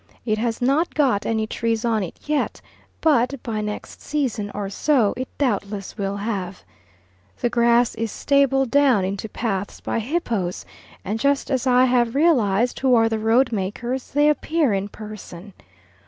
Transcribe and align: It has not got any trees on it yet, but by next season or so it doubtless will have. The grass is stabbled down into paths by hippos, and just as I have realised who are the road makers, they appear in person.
It 0.25 0.39
has 0.39 0.63
not 0.63 0.95
got 0.95 1.27
any 1.27 1.45
trees 1.45 1.85
on 1.85 2.01
it 2.01 2.19
yet, 2.25 2.59
but 3.01 3.35
by 3.43 3.61
next 3.61 4.01
season 4.01 4.49
or 4.55 4.67
so 4.67 5.13
it 5.15 5.27
doubtless 5.37 5.95
will 5.95 6.17
have. 6.17 6.63
The 7.39 7.51
grass 7.51 7.93
is 7.93 8.11
stabbled 8.11 8.71
down 8.71 9.05
into 9.05 9.29
paths 9.29 9.79
by 9.79 9.99
hippos, 9.99 10.65
and 11.05 11.19
just 11.19 11.51
as 11.51 11.67
I 11.67 11.85
have 11.85 12.15
realised 12.15 12.79
who 12.79 12.95
are 12.95 13.09
the 13.09 13.19
road 13.19 13.51
makers, 13.51 14.09
they 14.09 14.27
appear 14.27 14.73
in 14.73 14.87
person. 14.87 15.53